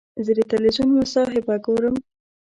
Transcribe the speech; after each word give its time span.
زه 0.25 0.31
د 0.37 0.39
تلویزیون 0.51 0.89
مصاحبه 0.99 1.55
ګورم. 1.65 1.95